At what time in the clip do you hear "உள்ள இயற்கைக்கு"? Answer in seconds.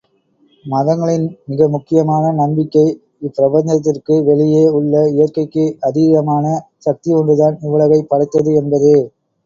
4.71-5.65